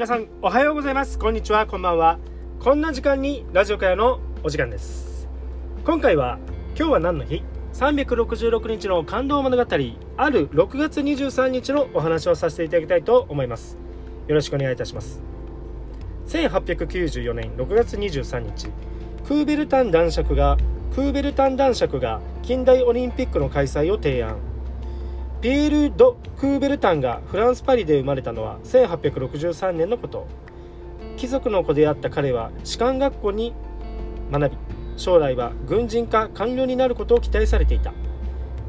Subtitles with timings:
[0.00, 1.18] 皆さんおはようございます。
[1.18, 1.66] こんにちは。
[1.66, 2.18] こんばんは。
[2.58, 5.28] こんな時間にラジオ会のお時間です。
[5.84, 6.38] 今回は
[6.74, 7.42] 今日は何の日
[7.74, 9.66] ？366日の感動物語あ
[10.30, 13.76] る6月23日のお話をさせていただきたいと思います。
[14.26, 15.20] よろしくお願いいたします。
[16.28, 18.70] 1894年6月23日
[19.28, 20.56] クーベルタン男爵が
[20.94, 24.38] クーベルタン男爵が近代オリンピックの開催を提案。
[25.40, 30.26] ピエール・ド・クーベルタンがフランス・パリで生まれたのは1863年のこと。
[31.16, 33.54] 貴族の子であった彼は士官学校に
[34.30, 34.56] 学び
[34.98, 37.94] 将来は軍人か官僚になることを期待されていた。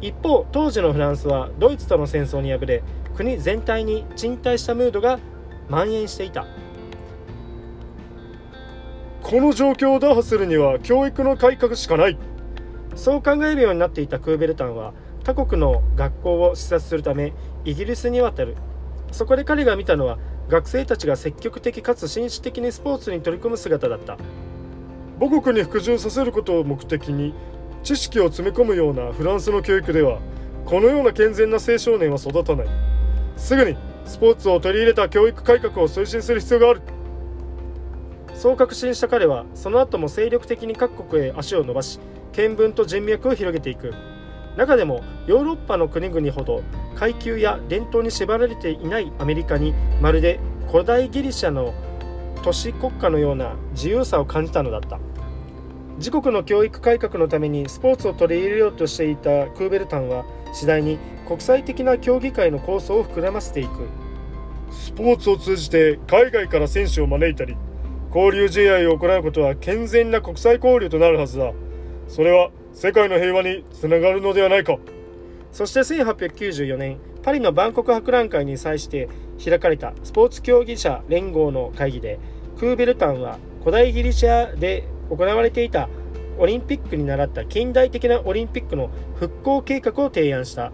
[0.00, 2.82] 一方当時のフランスはドイツとの戦争に敗れ
[3.16, 5.18] 国全体に賃貸したムードが
[5.68, 6.46] 蔓延していた。
[9.22, 12.16] この状況を打破するには教育の改革しかない。
[12.94, 14.92] そう考えるようになっていたクーベルタンは
[15.30, 17.32] 他国の学校を視察するため
[17.64, 18.56] イギリスに渡る。
[19.12, 24.16] そこで彼が見たのは学生たちが積極的かつ紳士的にスポーツに取り組む姿だった。
[25.20, 27.32] 母国に服従させることを目的に
[27.84, 30.18] 知識を詰め込むようなフランスの教育では
[30.64, 32.66] このような健全な青少年は育たない。
[33.36, 36.82] すぐにスポーツを取り入れた教育改革を推進する必要がある。
[38.34, 42.00] そう確信した彼はその後も精力的に各国へ足を伸ばし
[42.32, 43.94] 見聞と人脈を広げていく。
[44.56, 46.62] 中でもヨーロッパの国々ほど
[46.94, 51.72] 階級や伝統に縛られていないアメリカにまるで古代ギリシャの
[52.42, 54.98] 都市国家のような自由さを感じたのだった。
[55.98, 63.86] 自国の教育改革のためにスポーツを取り入れようとしていたクーベルタンは次第に国際的な競技会の構想を膨らませていく。
[64.72, 67.56] スポーツを通じて海外から選手を招いたり
[68.14, 71.52] 交流試合を行うことは健全な国際交流となるはずだ。
[72.08, 74.78] それは世界の平和につながるのではないか。
[75.52, 79.08] そして1894年パリの万国博覧会に際して
[79.44, 82.18] 開かれたスポーツ競技者連合の会議で
[82.58, 85.88] クーベルタンは古代ギリシャで行われていた
[86.38, 90.72] オリンピックに倣った近代的なオリンピックの復興計画を提案した。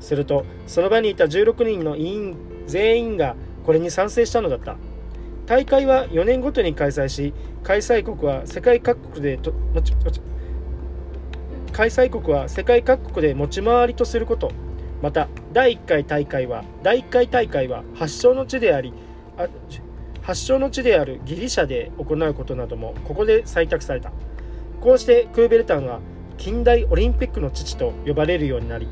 [0.00, 4.76] するとその場にいた16人の委員全員がこれに賛成したのだった。
[5.46, 9.52] 大会は4年ごとに開催し開催国は世界各国でと
[11.80, 14.52] 開催国は世界各国で持ち回りとすること。
[15.00, 18.92] また第1回大会は第1回大会は発祥の地であり
[19.38, 19.48] あ
[20.20, 24.12] 発祥の地であるギリシャで行うことなどもここで採択された。
[24.82, 26.00] こうしてクーベルタンは
[26.36, 28.86] 近代オリンピックの父と呼ばれるようになり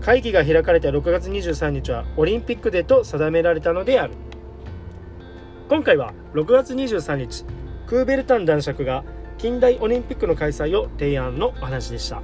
[0.00, 4.14] 会議が開かれた6月23日はオリンピックデーと定められたのである。
[5.68, 7.44] 今回は6月23日
[7.88, 9.02] クーベルタン男爵が
[9.42, 12.22] 近代オリンピックの開催を提案のお話でした。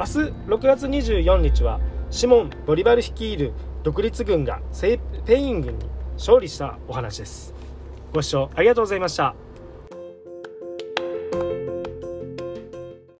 [0.00, 0.12] 明日
[0.48, 1.78] 6月24日は
[2.10, 3.52] シモン・ボリバル率いる
[3.84, 4.98] 独立軍がスペ
[5.36, 7.54] イン軍に勝利したお話です。
[8.12, 9.36] ご視聴ありがとうございました。